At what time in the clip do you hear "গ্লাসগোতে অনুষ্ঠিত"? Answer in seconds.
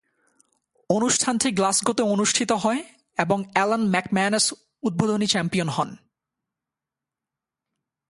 1.51-2.51